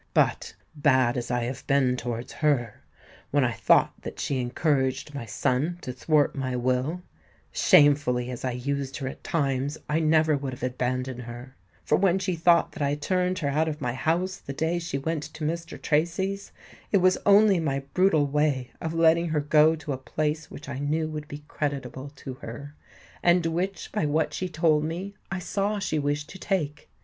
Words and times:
But, 0.15 0.55
bad 0.75 1.15
as 1.15 1.29
I 1.29 1.43
have 1.43 1.67
been 1.67 1.95
towards 1.95 2.31
her 2.33 2.81
when 3.29 3.43
I 3.45 3.51
thought 3.51 3.93
that 4.01 4.19
she 4.19 4.41
encouraged 4.41 5.13
my 5.13 5.27
son 5.27 5.77
to 5.81 5.93
thwart 5.93 6.33
my 6.35 6.55
will,—shamefully 6.55 8.31
as 8.31 8.43
I 8.43 8.49
used 8.53 8.97
her 8.97 9.07
at 9.07 9.23
times, 9.23 9.77
I 9.87 9.99
never 9.99 10.35
would 10.35 10.53
have 10.53 10.63
abandoned 10.63 11.21
her;—for 11.21 11.97
when 11.97 12.17
she 12.17 12.33
thought 12.35 12.71
that 12.71 12.81
I 12.81 12.95
turned 12.95 13.37
her 13.45 13.49
out 13.49 13.67
of 13.67 13.79
my 13.79 13.93
house 13.93 14.37
the 14.37 14.53
day 14.53 14.79
she 14.79 14.97
went 14.97 15.21
to 15.35 15.45
Mr. 15.45 15.79
Tracy's, 15.79 16.51
it 16.91 16.97
was 16.97 17.19
only 17.23 17.59
my 17.59 17.83
brutal 17.93 18.25
way 18.25 18.71
of 18.81 18.95
letting 18.95 19.29
her 19.29 19.39
go 19.39 19.75
to 19.75 19.93
a 19.93 19.99
place 19.99 20.49
which 20.49 20.67
I 20.67 20.79
knew 20.79 21.07
would 21.09 21.27
be 21.27 21.43
creditable 21.47 22.09
to 22.15 22.33
her, 22.41 22.73
and 23.21 23.45
which, 23.45 23.91
by 23.91 24.07
what 24.07 24.33
she 24.33 24.49
told 24.49 24.83
me, 24.83 25.13
I 25.29 25.37
saw 25.37 25.77
she 25.77 25.99
wished 25.99 26.27
to 26.29 26.39
take. 26.39 26.89